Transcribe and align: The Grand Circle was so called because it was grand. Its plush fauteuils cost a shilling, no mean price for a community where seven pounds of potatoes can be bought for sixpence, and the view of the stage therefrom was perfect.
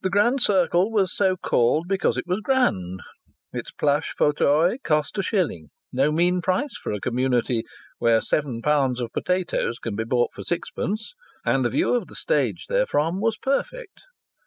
The 0.00 0.08
Grand 0.08 0.40
Circle 0.40 0.90
was 0.90 1.14
so 1.14 1.36
called 1.36 1.86
because 1.86 2.16
it 2.16 2.26
was 2.26 2.40
grand. 2.40 3.00
Its 3.52 3.72
plush 3.72 4.14
fauteuils 4.16 4.78
cost 4.84 5.18
a 5.18 5.22
shilling, 5.22 5.68
no 5.92 6.10
mean 6.10 6.40
price 6.40 6.78
for 6.78 6.92
a 6.92 6.98
community 6.98 7.62
where 7.98 8.22
seven 8.22 8.62
pounds 8.62 9.02
of 9.02 9.12
potatoes 9.12 9.78
can 9.78 9.96
be 9.96 10.04
bought 10.04 10.30
for 10.32 10.44
sixpence, 10.44 11.12
and 11.44 11.62
the 11.62 11.68
view 11.68 11.92
of 11.94 12.06
the 12.06 12.14
stage 12.14 12.64
therefrom 12.70 13.20
was 13.20 13.36
perfect. 13.36 14.00